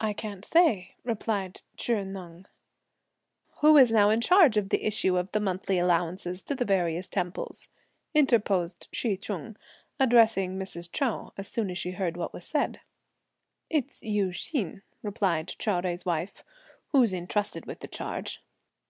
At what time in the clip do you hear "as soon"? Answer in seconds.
11.38-11.70